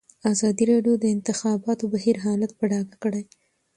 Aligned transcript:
ازادي 0.31 0.63
راډیو 0.71 0.95
د 0.99 1.01
د 1.03 1.05
انتخاباتو 1.15 1.83
بهیر 1.93 2.17
حالت 2.25 2.51
په 2.59 2.63
ډاګه 2.71 2.95
کړی. 3.03 3.23